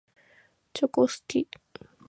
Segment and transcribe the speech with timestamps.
[0.73, 1.47] チョコ好き。